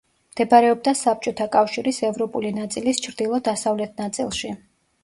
მდებარეობდა 0.35 0.93
საბჭოთა 1.01 1.47
კავშირის 1.57 2.01
ევროპული 2.09 2.53
ნაწილის 2.59 3.05
ჩრდილო-დასავლეთ 3.09 4.05
ნაწილში. 4.07 4.57